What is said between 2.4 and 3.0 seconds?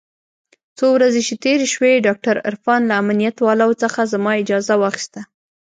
عرفان له